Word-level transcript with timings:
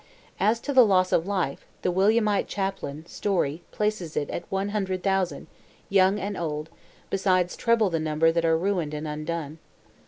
As 0.39 0.59
to 0.61 0.73
the 0.73 0.83
loss 0.83 1.11
of 1.11 1.27
life, 1.27 1.63
the 1.83 1.91
Williamite 1.93 2.47
chaplain, 2.47 3.05
Storey, 3.05 3.61
places 3.69 4.17
it 4.17 4.31
"at 4.31 4.51
100,000, 4.51 5.45
young 5.89 6.17
and 6.19 6.35
old, 6.35 6.71
besides 7.11 7.55
treble 7.55 7.91
the 7.91 7.99
number 7.99 8.31
that 8.31 8.43
are 8.43 8.57
ruined 8.57 8.95
and 8.95 9.07
undone." 9.07 9.59